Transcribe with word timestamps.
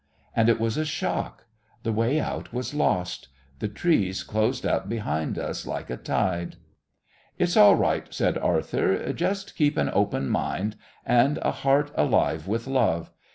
And 0.35 0.49
it 0.49 0.59
was 0.59 0.77
a 0.77 0.83
shock. 0.85 1.45
The 1.83 1.91
way 1.93 2.19
out 2.19 2.51
was 2.51 2.73
lost. 2.73 3.27
The 3.59 3.67
trees 3.67 4.23
closed 4.23 4.65
up 4.65 4.89
behind 4.89 5.37
us 5.37 5.67
like 5.67 5.91
a 5.91 5.95
tide. 5.97 6.55
"It's 7.37 7.55
all 7.55 7.75
right," 7.75 8.11
said 8.11 8.35
Arthur; 8.39 9.13
"just 9.13 9.55
keep 9.55 9.77
an 9.77 9.91
open 9.93 10.27
mind 10.27 10.75
and 11.05 11.37
a 11.43 11.51
heart 11.51 11.91
alive 11.95 12.47
with 12.47 12.65
love. 12.65 13.11